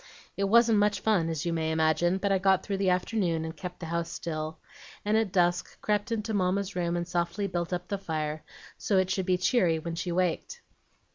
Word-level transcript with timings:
It 0.35 0.45
wasn't 0.45 0.79
much 0.79 1.01
fun, 1.01 1.29
as 1.29 1.45
you 1.45 1.53
may 1.53 1.71
imagine, 1.71 2.17
but 2.17 2.31
I 2.31 2.39
got 2.39 2.63
through 2.63 2.77
the 2.77 2.89
afternoon, 2.89 3.45
and 3.45 3.55
kept 3.55 3.79
the 3.79 3.85
house 3.85 4.09
still, 4.09 4.57
and 5.05 5.15
at 5.15 5.31
dusk 5.31 5.79
crept 5.79 6.11
into 6.11 6.33
Mamma's 6.33 6.75
room 6.75 6.97
and 6.97 7.07
softly 7.07 7.45
built 7.45 7.71
up 7.71 7.87
the 7.87 7.99
fire, 7.99 8.43
so 8.79 8.97
it 8.97 9.11
should 9.11 9.27
be 9.27 9.37
cheery 9.37 9.77
when 9.77 9.93
she 9.93 10.11
waked. 10.11 10.61